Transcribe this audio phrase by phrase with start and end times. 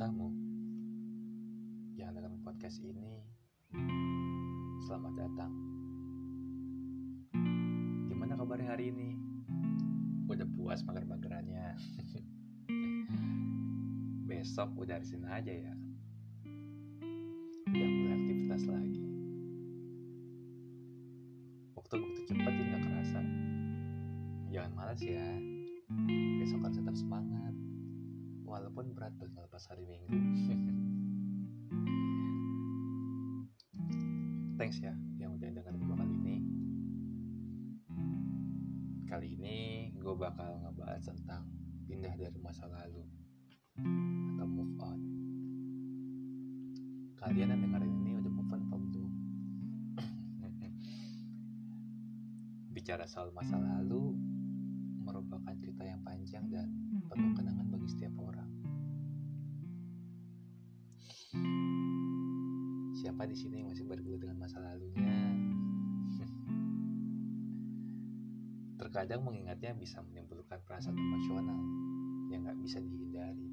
[0.00, 0.32] kamu
[2.00, 3.20] yang dalam podcast ini,
[4.88, 5.52] selamat datang.
[8.08, 9.12] Gimana kabarnya hari ini?
[10.24, 11.76] Udah puas mager-magerannya?
[14.32, 15.74] Besok udah hari Senin aja ya.
[17.68, 19.04] Udah mulai aktivitas lagi.
[21.76, 23.20] Waktu begitu cepat jadi gak kerasa.
[24.48, 25.28] Jangan malas ya.
[26.40, 27.52] Besok harus tetap semangat
[28.60, 30.12] walaupun berat buat ngelepas hari minggu.
[34.60, 36.44] Thanks ya yang udah dengerin gue kali ini.
[39.08, 41.48] Kali ini gue bakal ngebahas tentang
[41.88, 43.00] pindah dari masa lalu
[44.36, 45.00] atau move on.
[47.16, 49.12] Kalian yang dengerin ini udah move on apa belum
[52.76, 54.12] bicara soal masa lalu
[55.40, 56.68] merupakan cerita yang panjang dan
[57.08, 58.44] penuh kenangan bagi setiap orang.
[63.00, 65.08] Siapa di sini yang masih bergelut dengan masa lalunya?
[68.84, 71.64] Terkadang mengingatnya bisa menimbulkan perasaan emosional
[72.28, 73.48] yang gak bisa dihindari.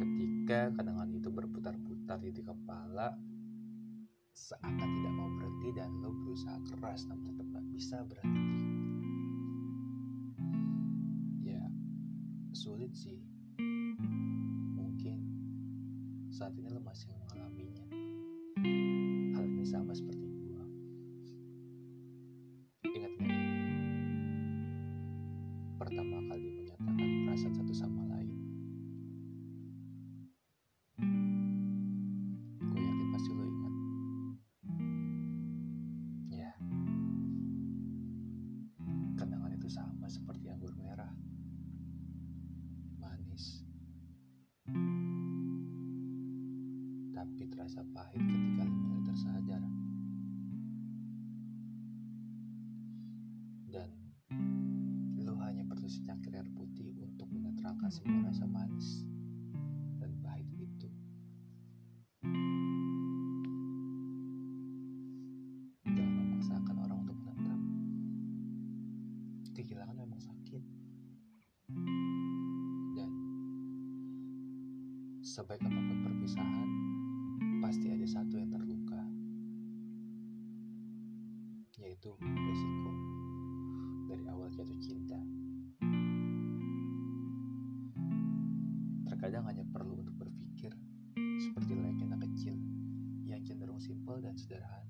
[0.00, 3.20] Ketika kenangan itu berputar-putar di kepala,
[4.32, 8.68] seakan tidak mau berhenti dan lo berusaha keras namun tetap bisa berhenti.
[11.40, 11.64] Ya,
[12.52, 13.16] sulit sih.
[14.76, 15.16] Mungkin
[16.28, 17.88] saat ini lo masih mengalaminya.
[19.32, 20.11] Hal ini sama seperti
[47.32, 49.64] Tapi terasa pahit ketika mulai tersadar.
[53.72, 53.88] Dan
[55.16, 59.08] lu hanya perlu secangkir air putih untuk menetralkan semua rasa manis
[59.96, 60.92] dan pahit itu.
[65.88, 67.60] Jangan memaksakan orang untuk menetap.
[69.56, 70.62] Kehilangan memang sakit.
[72.92, 73.10] Dan
[75.24, 76.91] sebaik apa pun perpisahan,
[77.72, 79.00] pasti ada satu yang terluka.
[81.80, 82.92] Yaitu resiko
[84.12, 85.16] dari awal jatuh cinta.
[89.08, 90.76] Terkadang hanya perlu untuk berpikir
[91.16, 92.60] seperti layaknya anak kecil
[93.24, 94.81] yang cenderung simpel dan sederhana.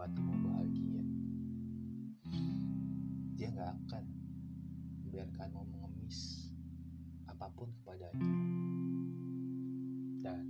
[0.00, 1.02] Membantumu bahagia.
[3.36, 4.04] Dia nggak akan
[5.04, 6.48] membiarkanmu mengemis
[7.28, 8.32] apa pun kepadanya.
[10.24, 10.44] Dan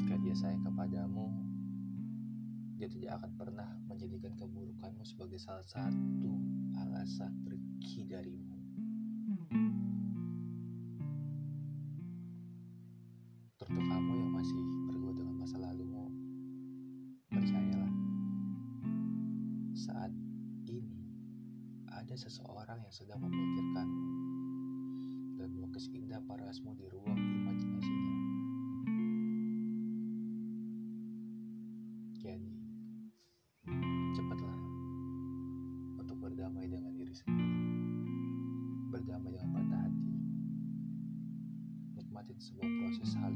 [0.00, 1.28] jika dia sayang kepadamu,
[2.80, 6.32] dia tidak akan pernah menjadikan keburukanmu sebagai salah satu
[6.80, 8.56] alasan pergi darimu.
[22.00, 24.04] Ada seseorang yang sedang memikirkanmu.
[25.36, 28.16] Dan melukis indah parasmu di ruang imajinasinya.
[32.20, 32.52] Jadi,
[34.16, 34.58] cepatlah
[36.00, 37.60] untuk berdamai dengan diri sendiri,
[38.88, 40.12] berdamai dengan patah hati,
[42.00, 43.32] nikmatin sebuah proses hal